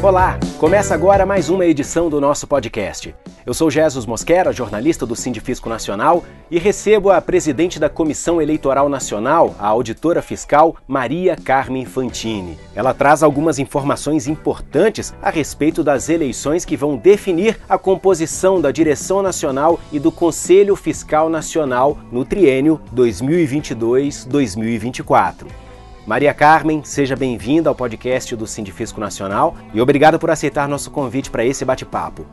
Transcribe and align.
Olá, 0.00 0.38
começa 0.60 0.94
agora 0.94 1.26
mais 1.26 1.50
uma 1.50 1.66
edição 1.66 2.08
do 2.08 2.20
nosso 2.20 2.46
podcast. 2.46 3.12
Eu 3.44 3.52
sou 3.52 3.68
Jesus 3.68 4.06
Mosquera, 4.06 4.52
jornalista 4.52 5.04
do 5.04 5.16
Sindifisco 5.16 5.68
Nacional, 5.68 6.22
e 6.48 6.56
recebo 6.56 7.10
a 7.10 7.20
presidente 7.20 7.80
da 7.80 7.88
Comissão 7.88 8.40
Eleitoral 8.40 8.88
Nacional, 8.88 9.56
a 9.58 9.66
auditora 9.66 10.22
fiscal 10.22 10.76
Maria 10.86 11.34
Carmen 11.34 11.84
Fantini. 11.84 12.56
Ela 12.76 12.94
traz 12.94 13.24
algumas 13.24 13.58
informações 13.58 14.28
importantes 14.28 15.12
a 15.20 15.30
respeito 15.30 15.82
das 15.82 16.08
eleições 16.08 16.64
que 16.64 16.76
vão 16.76 16.96
definir 16.96 17.58
a 17.68 17.76
composição 17.76 18.60
da 18.60 18.70
direção 18.70 19.20
nacional 19.20 19.80
e 19.90 19.98
do 19.98 20.12
Conselho 20.12 20.76
Fiscal 20.76 21.28
Nacional 21.28 21.98
no 22.12 22.24
triênio 22.24 22.80
2022-2024. 22.94 25.67
Maria 26.08 26.32
Carmen, 26.32 26.82
seja 26.84 27.14
bem-vinda 27.14 27.68
ao 27.68 27.74
podcast 27.74 28.34
do 28.34 28.46
Sindifisco 28.46 28.98
Nacional 28.98 29.54
e 29.74 29.80
obrigado 29.82 30.18
por 30.18 30.30
aceitar 30.30 30.66
nosso 30.66 30.90
convite 30.90 31.30
para 31.30 31.44
esse 31.44 31.66
bate-papo. 31.66 32.24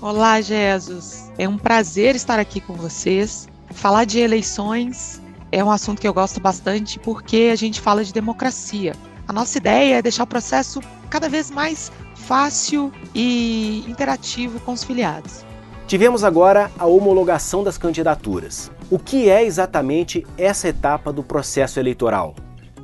Olá, 0.00 0.40
Jesus. 0.40 1.30
É 1.36 1.46
um 1.46 1.58
prazer 1.58 2.16
estar 2.16 2.38
aqui 2.38 2.58
com 2.58 2.72
vocês. 2.72 3.46
Falar 3.70 4.06
de 4.06 4.18
eleições 4.18 5.20
é 5.52 5.62
um 5.62 5.70
assunto 5.70 6.00
que 6.00 6.08
eu 6.08 6.14
gosto 6.14 6.40
bastante 6.40 6.98
porque 6.98 7.50
a 7.52 7.54
gente 7.54 7.82
fala 7.82 8.02
de 8.02 8.14
democracia. 8.14 8.94
A 9.28 9.32
nossa 9.34 9.58
ideia 9.58 9.96
é 9.96 10.02
deixar 10.02 10.22
o 10.22 10.26
processo 10.26 10.80
cada 11.10 11.28
vez 11.28 11.50
mais 11.50 11.92
fácil 12.14 12.90
e 13.14 13.84
interativo 13.86 14.58
com 14.60 14.72
os 14.72 14.84
filiados. 14.84 15.44
Tivemos 15.86 16.24
agora 16.24 16.70
a 16.78 16.86
homologação 16.86 17.62
das 17.62 17.76
candidaturas. 17.76 18.70
O 18.90 18.98
que 18.98 19.28
é 19.28 19.44
exatamente 19.44 20.26
essa 20.38 20.68
etapa 20.68 21.12
do 21.12 21.22
processo 21.22 21.78
eleitoral? 21.78 22.34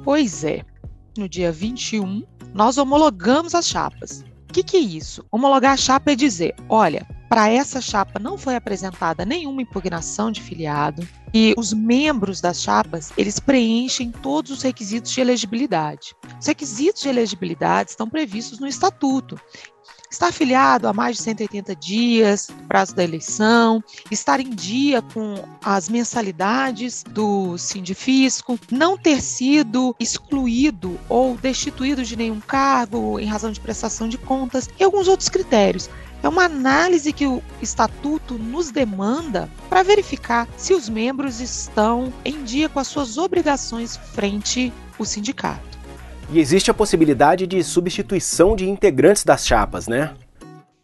Pois 0.08 0.42
é, 0.42 0.64
no 1.18 1.28
dia 1.28 1.52
21, 1.52 2.24
nós 2.54 2.78
homologamos 2.78 3.54
as 3.54 3.68
chapas. 3.68 4.24
O 4.48 4.52
que, 4.54 4.62
que 4.62 4.78
é 4.78 4.80
isso? 4.80 5.22
Homologar 5.30 5.72
a 5.72 5.76
chapa 5.76 6.12
é 6.12 6.16
dizer: 6.16 6.54
olha, 6.66 7.06
para 7.28 7.50
essa 7.50 7.78
chapa 7.78 8.18
não 8.18 8.38
foi 8.38 8.56
apresentada 8.56 9.26
nenhuma 9.26 9.60
impugnação 9.60 10.32
de 10.32 10.40
filiado 10.40 11.06
e 11.34 11.54
os 11.58 11.74
membros 11.74 12.40
das 12.40 12.62
chapas 12.62 13.12
eles 13.18 13.38
preenchem 13.38 14.10
todos 14.10 14.50
os 14.50 14.62
requisitos 14.62 15.12
de 15.12 15.20
elegibilidade. 15.20 16.16
Os 16.40 16.46
requisitos 16.46 17.02
de 17.02 17.10
elegibilidade 17.10 17.90
estão 17.90 18.08
previstos 18.08 18.58
no 18.58 18.66
estatuto 18.66 19.38
estar 20.10 20.28
afiliado 20.28 20.88
há 20.88 20.92
mais 20.92 21.16
de 21.16 21.22
180 21.22 21.76
dias, 21.76 22.48
prazo 22.66 22.94
da 22.94 23.04
eleição, 23.04 23.82
estar 24.10 24.40
em 24.40 24.50
dia 24.50 25.02
com 25.02 25.44
as 25.62 25.88
mensalidades 25.88 27.02
do 27.02 27.56
Sindifisco, 27.58 28.58
não 28.70 28.96
ter 28.96 29.20
sido 29.20 29.94
excluído 29.98 30.98
ou 31.08 31.36
destituído 31.36 32.04
de 32.04 32.16
nenhum 32.16 32.40
cargo 32.40 33.18
em 33.18 33.26
razão 33.26 33.52
de 33.52 33.60
prestação 33.60 34.08
de 34.08 34.18
contas 34.18 34.68
e 34.78 34.84
alguns 34.84 35.08
outros 35.08 35.28
critérios. 35.28 35.88
É 36.22 36.28
uma 36.28 36.44
análise 36.44 37.12
que 37.12 37.26
o 37.26 37.42
estatuto 37.62 38.34
nos 38.34 38.70
demanda 38.70 39.48
para 39.68 39.84
verificar 39.84 40.48
se 40.56 40.74
os 40.74 40.88
membros 40.88 41.40
estão 41.40 42.12
em 42.24 42.42
dia 42.42 42.68
com 42.68 42.80
as 42.80 42.88
suas 42.88 43.18
obrigações 43.18 43.96
frente 43.96 44.72
ao 44.98 45.04
sindicato. 45.04 45.67
E 46.30 46.38
existe 46.38 46.70
a 46.70 46.74
possibilidade 46.74 47.46
de 47.46 47.62
substituição 47.64 48.54
de 48.54 48.68
integrantes 48.68 49.24
das 49.24 49.46
chapas, 49.46 49.88
né? 49.88 50.14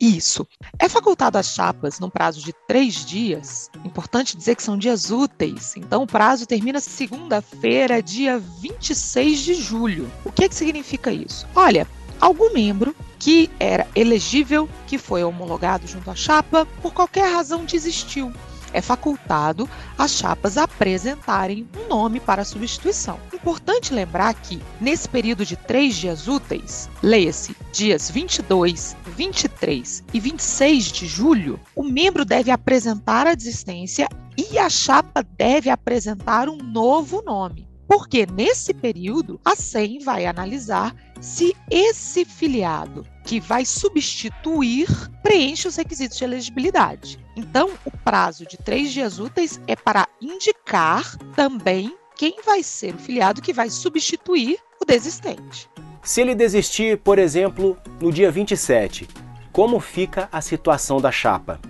Isso. 0.01 0.47
É 0.79 0.89
facultado 0.89 1.39
às 1.39 1.47
chapas 1.49 2.01
no 2.01 2.11
prazo 2.11 2.43
de 2.43 2.53
três 2.67 3.05
dias. 3.05 3.71
Importante 3.85 4.37
dizer 4.37 4.57
que 4.57 4.63
são 4.63 4.77
dias 4.77 5.11
úteis. 5.11 5.77
Então, 5.77 6.03
o 6.03 6.07
prazo 6.07 6.47
termina 6.47 6.81
segunda-feira, 6.81 8.03
dia 8.03 8.39
26 8.61 9.39
de 9.39 9.55
julho. 9.55 10.11
O 10.25 10.33
que, 10.33 10.45
é 10.45 10.49
que 10.49 10.55
significa 10.55 11.13
isso? 11.13 11.47
Olha, 11.55 11.87
algum 12.21 12.53
membro 12.53 12.97
que 13.19 13.51
era 13.61 13.87
elegível, 13.95 14.69
que 14.87 14.99
foi 14.99 15.23
homologado 15.23 15.87
junto 15.87 16.11
à 16.11 16.15
chapa, 16.15 16.67
por 16.83 16.93
qualquer 16.93 17.33
razão 17.33 17.65
desistiu 17.65 18.33
é 18.75 18.83
facultado 18.83 19.71
as 19.97 20.11
chapas 20.11 20.59
apresentarem 20.59 21.67
um 21.79 21.89
nome 21.89 22.21
para 22.21 22.45
substituição. 22.45 23.19
Importante 23.33 23.95
lembrar 23.95 24.35
que, 24.35 24.61
nesse 24.81 25.09
período 25.09 25.47
de 25.47 25.57
três 25.57 25.95
dias 25.95 26.29
úteis, 26.29 26.91
leia-se 27.03 27.57
dias 27.73 28.11
22, 28.11 28.97
23 29.17 30.05
e 30.13 30.21
26 30.21 30.93
de 30.93 31.07
julho, 31.07 31.59
o 31.75 31.85
membro 31.85 32.25
deve 32.25 32.51
apresentar 32.51 33.27
a 33.27 33.35
desistência 33.35 34.09
e 34.37 34.59
a 34.59 34.69
chapa 34.69 35.23
deve 35.23 35.71
apresentar 35.71 36.49
um 36.49 36.57
novo 36.57 37.23
nome. 37.23 37.74
Porque 37.87 38.27
nesse 38.27 38.73
período 38.73 39.41
a 39.45 39.55
SEM 39.55 39.99
vai 40.01 40.27
analisar 40.27 40.95
se 41.21 41.55
esse 41.71 42.25
filiado 42.25 43.07
que 43.25 43.41
vai 43.41 43.65
substituir 43.65 44.89
preenche 45.23 45.69
os 45.69 45.77
requisitos 45.77 46.19
de 46.19 46.25
elegibilidade. 46.25 47.19
Então, 47.37 47.71
o 47.85 47.91
prazo 47.91 48.47
de 48.47 48.57
três 48.57 48.93
dias 48.93 49.19
úteis 49.19 49.61
é 49.67 49.75
para 49.75 50.09
indicar 50.21 51.17
também 51.35 51.97
quem 52.17 52.43
vai 52.45 52.63
ser 52.63 52.95
o 52.95 52.99
filiado 52.99 53.43
que 53.43 53.53
vai 53.53 53.71
substituir 53.71 54.59
o 54.81 54.85
desistente. 54.85 55.69
Se 56.03 56.21
ele 56.21 56.35
desistir, 56.35 56.99
por 56.99 57.19
exemplo, 57.19 57.79
no 58.01 58.13
dia 58.13 58.31
27, 58.31 59.09
como 59.51 59.81
fica 59.81 60.29
a 60.31 60.41
situação 60.41 61.01
da 61.01 61.11
chapa? 61.11 61.61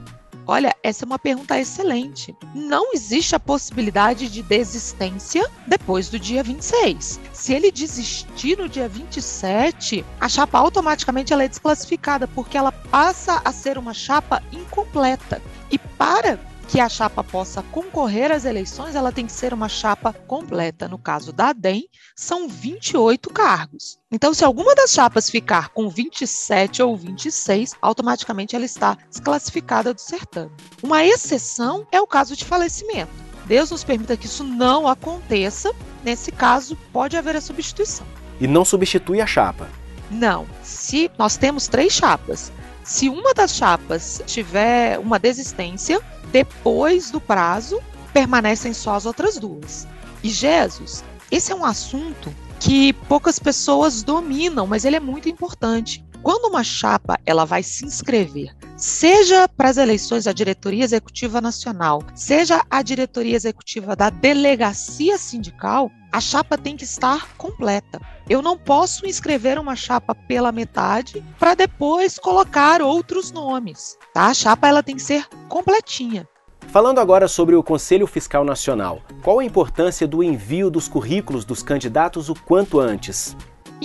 Olha, 0.46 0.74
essa 0.82 1.04
é 1.04 1.06
uma 1.06 1.18
pergunta 1.18 1.58
excelente. 1.58 2.36
Não 2.54 2.92
existe 2.92 3.34
a 3.34 3.40
possibilidade 3.40 4.28
de 4.28 4.42
desistência 4.42 5.48
depois 5.66 6.10
do 6.10 6.18
dia 6.18 6.42
26. 6.42 7.18
Se 7.32 7.54
ele 7.54 7.72
desistir 7.72 8.58
no 8.58 8.68
dia 8.68 8.88
27, 8.88 10.04
a 10.20 10.28
chapa 10.28 10.58
automaticamente 10.58 11.32
ela 11.32 11.44
é 11.44 11.48
desclassificada, 11.48 12.28
porque 12.28 12.58
ela 12.58 12.72
passa 12.72 13.40
a 13.44 13.52
ser 13.52 13.78
uma 13.78 13.94
chapa 13.94 14.42
incompleta. 14.52 15.40
E 15.70 15.78
para 15.78 16.38
que 16.64 16.80
a 16.80 16.88
chapa 16.88 17.22
possa 17.22 17.62
concorrer 17.62 18.32
às 18.32 18.44
eleições, 18.44 18.94
ela 18.94 19.12
tem 19.12 19.26
que 19.26 19.32
ser 19.32 19.52
uma 19.52 19.68
chapa 19.68 20.12
completa. 20.12 20.88
No 20.88 20.98
caso 20.98 21.32
da 21.32 21.52
DEM, 21.52 21.88
são 22.16 22.48
28 22.48 23.30
cargos. 23.30 23.98
Então, 24.10 24.32
se 24.32 24.44
alguma 24.44 24.74
das 24.74 24.92
chapas 24.92 25.28
ficar 25.28 25.68
com 25.70 25.88
27 25.88 26.82
ou 26.82 26.96
26, 26.96 27.74
automaticamente 27.80 28.56
ela 28.56 28.64
está 28.64 28.96
desclassificada 29.10 29.92
do 29.92 30.00
certame. 30.00 30.50
Uma 30.82 31.04
exceção 31.04 31.86
é 31.92 32.00
o 32.00 32.06
caso 32.06 32.36
de 32.36 32.44
falecimento. 32.44 33.12
Deus 33.46 33.70
nos 33.70 33.84
permita 33.84 34.16
que 34.16 34.26
isso 34.26 34.42
não 34.42 34.88
aconteça. 34.88 35.72
Nesse 36.02 36.32
caso, 36.32 36.76
pode 36.92 37.16
haver 37.16 37.36
a 37.36 37.40
substituição. 37.40 38.06
E 38.40 38.46
não 38.46 38.64
substitui 38.64 39.20
a 39.20 39.26
chapa? 39.26 39.68
Não. 40.10 40.46
Se 40.62 41.10
nós 41.18 41.36
temos 41.36 41.66
três 41.66 41.92
chapas, 41.92 42.52
se 42.84 43.08
uma 43.08 43.32
das 43.32 43.54
chapas 43.54 44.22
tiver 44.26 44.98
uma 44.98 45.18
desistência, 45.18 46.00
depois 46.30 47.10
do 47.10 47.20
prazo, 47.20 47.80
permanecem 48.12 48.74
só 48.74 48.94
as 48.94 49.06
outras 49.06 49.38
duas. 49.38 49.88
E 50.22 50.28
Jesus, 50.28 51.02
esse 51.30 51.50
é 51.50 51.54
um 51.54 51.64
assunto 51.64 52.32
que 52.60 52.92
poucas 52.92 53.38
pessoas 53.38 54.02
dominam, 54.02 54.66
mas 54.66 54.84
ele 54.84 54.96
é 54.96 55.00
muito 55.00 55.28
importante. 55.28 56.04
Quando 56.22 56.48
uma 56.48 56.62
chapa 56.62 57.18
ela 57.26 57.44
vai 57.44 57.62
se 57.62 57.84
inscrever, 57.84 58.54
seja 58.84 59.48
para 59.48 59.70
as 59.70 59.78
eleições 59.78 60.24
da 60.24 60.32
diretoria 60.32 60.84
executiva 60.84 61.40
nacional, 61.40 62.02
seja 62.14 62.62
a 62.68 62.82
diretoria 62.82 63.34
executiva 63.34 63.96
da 63.96 64.10
delegacia 64.10 65.16
sindical, 65.16 65.90
a 66.12 66.20
chapa 66.20 66.58
tem 66.58 66.76
que 66.76 66.84
estar 66.84 67.34
completa. 67.38 67.98
Eu 68.28 68.42
não 68.42 68.58
posso 68.58 69.06
inscrever 69.06 69.58
uma 69.58 69.74
chapa 69.74 70.14
pela 70.14 70.52
metade 70.52 71.24
para 71.38 71.54
depois 71.54 72.18
colocar 72.18 72.82
outros 72.82 73.32
nomes. 73.32 73.96
Tá? 74.12 74.26
A 74.26 74.34
chapa 74.34 74.68
ela 74.68 74.82
tem 74.82 74.96
que 74.96 75.02
ser 75.02 75.26
completinha. 75.48 76.28
Falando 76.66 76.98
agora 76.98 77.26
sobre 77.26 77.54
o 77.54 77.62
Conselho 77.62 78.06
Fiscal 78.06 78.44
Nacional, 78.44 79.00
qual 79.22 79.38
a 79.38 79.44
importância 79.44 80.06
do 80.06 80.22
envio 80.22 80.70
dos 80.70 80.88
currículos 80.88 81.46
dos 81.46 81.62
candidatos 81.62 82.28
o 82.28 82.34
quanto 82.34 82.78
antes? 82.78 83.34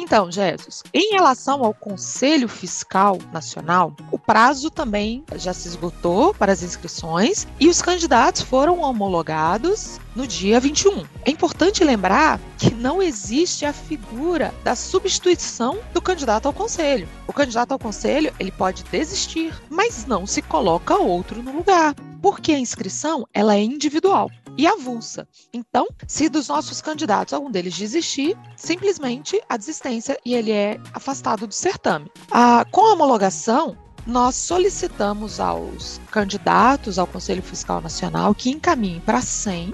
Então, 0.01 0.31
Jesus, 0.31 0.81
em 0.93 1.11
relação 1.11 1.61
ao 1.61 1.73
Conselho 1.73 2.47
Fiscal 2.47 3.17
Nacional, 3.33 3.93
o 4.13 4.17
prazo 4.17 4.71
também 4.71 5.25
já 5.35 5.53
se 5.53 5.67
esgotou 5.67 6.33
para 6.33 6.53
as 6.53 6.63
inscrições 6.63 7.45
e 7.59 7.67
os 7.67 7.81
candidatos 7.81 8.41
foram 8.41 8.79
homologados 8.79 9.99
no 10.15 10.25
dia 10.25 10.57
21. 10.57 11.05
É 11.25 11.31
importante 11.31 11.83
lembrar 11.83 12.39
que 12.57 12.73
não 12.73 13.03
existe 13.03 13.65
a 13.65 13.73
figura 13.73 14.53
da 14.63 14.73
substituição 14.73 15.77
do 15.93 16.01
candidato 16.01 16.45
ao 16.45 16.53
conselho. 16.53 17.07
O 17.27 17.33
candidato 17.33 17.73
ao 17.73 17.79
conselho, 17.79 18.33
ele 18.39 18.51
pode 18.51 18.85
desistir, 18.85 19.53
mas 19.69 20.05
não 20.05 20.25
se 20.25 20.41
coloca 20.41 20.95
outro 20.95 21.43
no 21.43 21.51
lugar, 21.51 21.93
porque 22.21 22.53
a 22.53 22.59
inscrição 22.59 23.27
ela 23.33 23.53
é 23.53 23.61
individual 23.61 24.31
e 24.59 24.67
avulsa. 24.67 25.25
Então, 25.53 25.87
se 26.05 26.27
dos 26.27 26.49
nossos 26.49 26.81
candidatos 26.81 27.33
algum 27.33 27.49
deles 27.49 27.77
desistir, 27.77 28.37
simplesmente 28.57 29.41
a 29.47 29.55
desistência 29.55 30.19
e 30.25 30.33
ele 30.33 30.51
é 30.51 30.77
afastado 30.93 31.47
do 31.47 31.53
certame. 31.53 32.11
Ah, 32.29 32.65
com 32.69 32.85
a 32.85 32.91
homologação, 32.91 33.77
nós 34.05 34.35
solicitamos 34.35 35.39
aos 35.39 36.01
candidatos 36.11 36.99
ao 36.99 37.07
Conselho 37.07 37.41
Fiscal 37.41 37.79
Nacional 37.79 38.35
que 38.35 38.49
encaminhem 38.49 38.99
para 38.99 39.21
100 39.21 39.73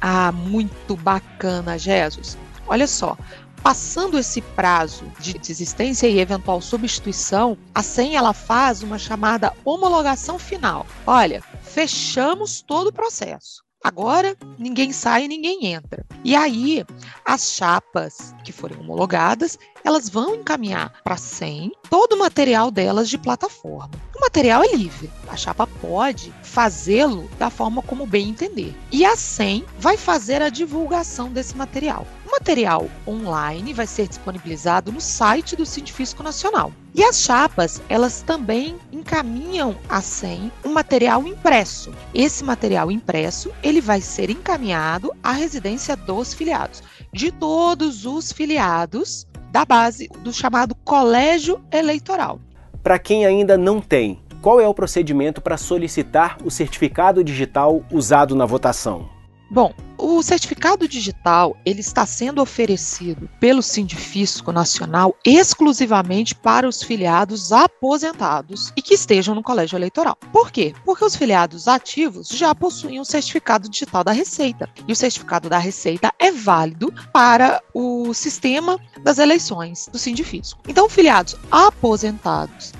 Ah, 0.00 0.32
muito 0.32 0.96
bacana, 0.96 1.78
Jesus. 1.78 2.36
Olha 2.66 2.88
só, 2.88 3.16
passando 3.62 4.18
esse 4.18 4.40
prazo 4.40 5.04
de 5.20 5.34
desistência 5.34 6.08
e 6.08 6.18
eventual 6.18 6.60
substituição, 6.60 7.56
a 7.72 7.82
SEM 7.82 8.16
ela 8.16 8.32
faz 8.32 8.82
uma 8.82 8.98
chamada 8.98 9.52
homologação 9.64 10.38
final. 10.38 10.84
Olha, 11.06 11.42
fechamos 11.62 12.60
todo 12.60 12.88
o 12.88 12.92
processo. 12.92 13.62
Agora 13.84 14.36
ninguém 14.58 14.92
sai 14.92 15.26
ninguém 15.26 15.66
entra. 15.66 16.04
E 16.24 16.36
aí, 16.36 16.84
as 17.24 17.52
chapas 17.52 18.32
que 18.44 18.52
forem 18.52 18.78
homologadas, 18.78 19.58
elas 19.84 20.08
vão 20.08 20.36
encaminhar 20.36 20.92
para 21.02 21.14
a 21.14 21.18
SEM 21.18 21.72
todo 21.90 22.12
o 22.12 22.18
material 22.18 22.70
delas 22.70 23.08
de 23.08 23.18
plataforma. 23.18 23.90
O 24.16 24.20
material 24.20 24.62
é 24.62 24.76
livre, 24.76 25.10
a 25.28 25.36
chapa 25.36 25.66
pode 25.66 26.32
fazê-lo 26.44 27.28
da 27.38 27.50
forma 27.50 27.82
como 27.82 28.06
bem 28.06 28.28
entender. 28.28 28.72
E 28.92 29.04
a 29.04 29.16
SEM 29.16 29.64
vai 29.78 29.96
fazer 29.96 30.40
a 30.40 30.48
divulgação 30.48 31.32
desse 31.32 31.56
material. 31.56 32.06
Material 32.32 32.88
online 33.06 33.74
vai 33.74 33.86
ser 33.86 34.08
disponibilizado 34.08 34.90
no 34.90 35.02
site 35.02 35.54
do 35.54 35.66
Científico 35.66 36.22
Nacional. 36.22 36.72
E 36.94 37.04
as 37.04 37.20
chapas, 37.20 37.82
elas 37.90 38.22
também 38.22 38.74
encaminham 38.90 39.76
a 39.86 40.00
SEM 40.00 40.50
um 40.64 40.72
material 40.72 41.26
impresso. 41.26 41.92
Esse 42.14 42.42
material 42.42 42.90
impresso, 42.90 43.52
ele 43.62 43.82
vai 43.82 44.00
ser 44.00 44.30
encaminhado 44.30 45.12
à 45.22 45.32
residência 45.32 45.94
dos 45.94 46.32
filiados, 46.32 46.82
de 47.12 47.30
todos 47.30 48.06
os 48.06 48.32
filiados 48.32 49.26
da 49.50 49.66
base 49.66 50.08
do 50.20 50.32
chamado 50.32 50.74
colégio 50.74 51.62
eleitoral. 51.70 52.40
Para 52.82 52.98
quem 52.98 53.26
ainda 53.26 53.58
não 53.58 53.78
tem, 53.78 54.18
qual 54.40 54.58
é 54.58 54.66
o 54.66 54.72
procedimento 54.72 55.42
para 55.42 55.58
solicitar 55.58 56.38
o 56.42 56.50
certificado 56.50 57.22
digital 57.22 57.84
usado 57.92 58.34
na 58.34 58.46
votação? 58.46 59.21
Bom, 59.52 59.74
o 59.98 60.22
certificado 60.22 60.88
digital 60.88 61.54
ele 61.62 61.80
está 61.80 62.06
sendo 62.06 62.40
oferecido 62.40 63.28
pelo 63.38 63.62
Sindifisco 63.62 64.50
Nacional 64.50 65.14
exclusivamente 65.26 66.34
para 66.34 66.66
os 66.66 66.82
filiados 66.82 67.52
aposentados 67.52 68.72
e 68.74 68.80
que 68.80 68.94
estejam 68.94 69.34
no 69.34 69.42
colégio 69.42 69.76
eleitoral. 69.76 70.16
Por 70.32 70.50
quê? 70.50 70.74
Porque 70.86 71.04
os 71.04 71.14
filiados 71.14 71.68
ativos 71.68 72.28
já 72.28 72.54
possuem 72.54 72.98
o 72.98 73.02
um 73.02 73.04
certificado 73.04 73.68
digital 73.68 74.02
da 74.02 74.12
Receita 74.12 74.70
e 74.88 74.92
o 74.92 74.96
certificado 74.96 75.50
da 75.50 75.58
Receita 75.58 76.10
é 76.18 76.32
válido 76.32 76.90
para 77.12 77.62
o 77.74 78.14
sistema 78.14 78.80
das 79.02 79.18
eleições 79.18 79.86
do 79.92 79.98
Sindifisco. 79.98 80.62
Então, 80.66 80.88
filiados 80.88 81.36
aposentados 81.50 82.72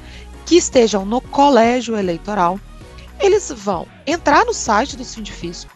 que 0.46 0.56
estejam 0.56 1.04
no 1.04 1.20
colégio 1.20 1.98
eleitoral, 1.98 2.58
eles 3.20 3.52
vão 3.54 3.86
entrar 4.06 4.44
no 4.44 4.54
site 4.54 4.96
do 4.96 5.04
Sindifisco 5.04 5.71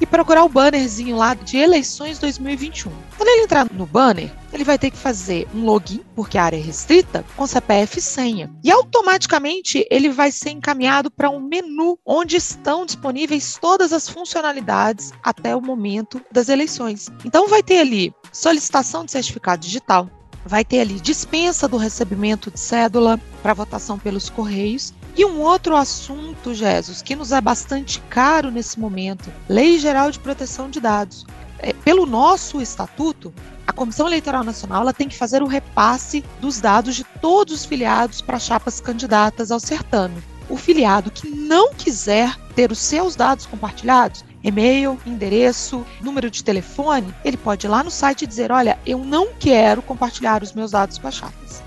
e 0.00 0.06
procurar 0.06 0.44
o 0.44 0.48
bannerzinho 0.48 1.16
lá 1.16 1.34
de 1.34 1.56
eleições 1.56 2.18
2021. 2.18 2.90
Quando 3.16 3.28
ele 3.28 3.42
entrar 3.42 3.70
no 3.70 3.86
banner, 3.86 4.30
ele 4.52 4.64
vai 4.64 4.78
ter 4.78 4.90
que 4.90 4.96
fazer 4.96 5.46
um 5.54 5.64
login, 5.64 6.02
porque 6.14 6.36
a 6.36 6.44
área 6.44 6.56
é 6.56 6.60
restrita, 6.60 7.24
com 7.36 7.46
CPF 7.46 7.98
e 7.98 8.02
senha. 8.02 8.50
E 8.64 8.70
automaticamente 8.70 9.86
ele 9.90 10.08
vai 10.08 10.32
ser 10.32 10.50
encaminhado 10.50 11.10
para 11.10 11.30
um 11.30 11.40
menu 11.40 11.98
onde 12.04 12.36
estão 12.36 12.84
disponíveis 12.84 13.58
todas 13.60 13.92
as 13.92 14.08
funcionalidades 14.08 15.12
até 15.22 15.54
o 15.54 15.60
momento 15.60 16.20
das 16.32 16.48
eleições. 16.48 17.08
Então 17.24 17.48
vai 17.48 17.62
ter 17.62 17.78
ali 17.78 18.14
solicitação 18.32 19.04
de 19.04 19.12
certificado 19.12 19.62
digital, 19.62 20.08
vai 20.44 20.64
ter 20.64 20.80
ali 20.80 21.00
dispensa 21.00 21.68
do 21.68 21.76
recebimento 21.76 22.50
de 22.50 22.58
cédula 22.58 23.20
para 23.42 23.54
votação 23.54 23.98
pelos 23.98 24.28
correios 24.28 24.92
e 25.20 25.24
um 25.26 25.42
outro 25.42 25.76
assunto, 25.76 26.54
Jesus, 26.54 27.02
que 27.02 27.14
nos 27.14 27.30
é 27.30 27.42
bastante 27.42 28.00
caro 28.08 28.50
nesse 28.50 28.80
momento: 28.80 29.30
Lei 29.46 29.78
Geral 29.78 30.10
de 30.10 30.18
Proteção 30.18 30.70
de 30.70 30.80
Dados. 30.80 31.26
É, 31.58 31.74
pelo 31.74 32.06
nosso 32.06 32.62
estatuto, 32.62 33.30
a 33.66 33.72
Comissão 33.72 34.06
Eleitoral 34.06 34.42
Nacional 34.42 34.80
ela 34.80 34.94
tem 34.94 35.08
que 35.08 35.18
fazer 35.18 35.42
o 35.42 35.46
repasse 35.46 36.24
dos 36.40 36.58
dados 36.58 36.96
de 36.96 37.04
todos 37.20 37.52
os 37.52 37.64
filiados 37.66 38.22
para 38.22 38.38
chapas 38.38 38.80
candidatas 38.80 39.50
ao 39.50 39.60
certame. 39.60 40.22
O 40.48 40.56
filiado 40.56 41.10
que 41.10 41.28
não 41.28 41.74
quiser 41.74 42.34
ter 42.56 42.72
os 42.72 42.78
seus 42.78 43.14
dados 43.14 43.44
compartilhados, 43.44 44.24
e-mail, 44.42 44.98
endereço, 45.04 45.84
número 46.00 46.30
de 46.30 46.42
telefone, 46.42 47.14
ele 47.22 47.36
pode 47.36 47.66
ir 47.66 47.68
lá 47.68 47.84
no 47.84 47.90
site 47.90 48.22
e 48.22 48.26
dizer: 48.26 48.50
Olha, 48.50 48.78
eu 48.86 49.04
não 49.04 49.34
quero 49.38 49.82
compartilhar 49.82 50.42
os 50.42 50.54
meus 50.54 50.70
dados 50.70 50.96
com 50.96 51.08
as 51.08 51.14
chapas. 51.16 51.62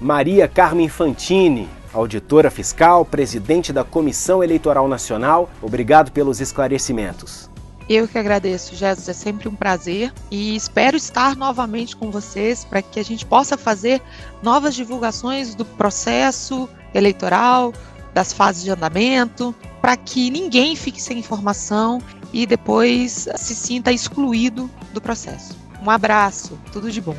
Maria 0.00 0.46
Carmen 0.46 0.88
Fantini, 0.88 1.68
auditora 1.92 2.50
fiscal, 2.50 3.04
presidente 3.04 3.72
da 3.72 3.84
Comissão 3.84 4.42
Eleitoral 4.42 4.88
Nacional, 4.88 5.50
obrigado 5.60 6.12
pelos 6.12 6.40
esclarecimentos. 6.40 7.50
Eu 7.88 8.06
que 8.06 8.16
agradeço, 8.16 8.76
Jesus, 8.76 9.08
é 9.08 9.12
sempre 9.12 9.48
um 9.48 9.54
prazer 9.54 10.12
e 10.30 10.54
espero 10.54 10.96
estar 10.96 11.34
novamente 11.34 11.96
com 11.96 12.08
vocês 12.08 12.64
para 12.64 12.80
que 12.80 13.00
a 13.00 13.02
gente 13.02 13.26
possa 13.26 13.58
fazer 13.58 14.00
novas 14.42 14.76
divulgações 14.76 15.56
do 15.56 15.64
processo 15.64 16.68
eleitoral, 16.94 17.72
das 18.14 18.32
fases 18.32 18.62
de 18.62 18.70
andamento, 18.70 19.52
para 19.80 19.96
que 19.96 20.30
ninguém 20.30 20.76
fique 20.76 21.02
sem 21.02 21.18
informação 21.18 22.00
e 22.32 22.46
depois 22.46 23.28
se 23.34 23.54
sinta 23.56 23.90
excluído 23.90 24.70
do 24.92 25.00
processo. 25.00 25.56
Um 25.82 25.90
abraço, 25.90 26.56
tudo 26.72 26.92
de 26.92 27.00
bom. 27.00 27.16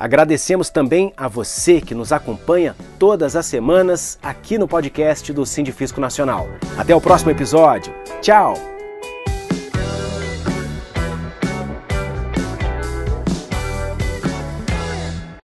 Agradecemos 0.00 0.70
também 0.70 1.12
a 1.14 1.28
você 1.28 1.78
que 1.78 1.94
nos 1.94 2.10
acompanha 2.10 2.74
todas 2.98 3.36
as 3.36 3.44
semanas 3.44 4.18
aqui 4.22 4.56
no 4.56 4.66
podcast 4.66 5.30
do 5.30 5.44
Sindifisco 5.44 6.00
Nacional. 6.00 6.48
Até 6.78 6.96
o 6.96 7.00
próximo 7.02 7.30
episódio. 7.30 7.92
Tchau! 8.22 8.79